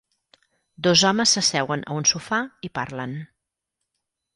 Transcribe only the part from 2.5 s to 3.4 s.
i parlen.